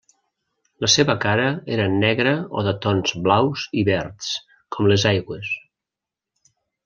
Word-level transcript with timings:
La 0.85 0.87
seva 0.91 1.15
cara 1.25 1.45
era 1.75 1.85
negra 1.97 2.31
o 2.61 2.63
de 2.69 2.73
tons 2.87 3.13
blaus 3.27 3.67
i 3.83 3.85
verds, 3.91 4.31
com 4.77 4.89
les 4.93 5.05
aigües. 5.13 5.53